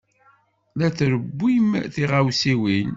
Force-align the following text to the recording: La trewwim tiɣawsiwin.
La 0.79 0.87
trewwim 0.97 1.69
tiɣawsiwin. 1.93 2.89